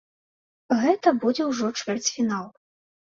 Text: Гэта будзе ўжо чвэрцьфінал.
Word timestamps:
Гэта 0.83 1.13
будзе 1.25 1.43
ўжо 1.49 1.69
чвэрцьфінал. 1.83 2.49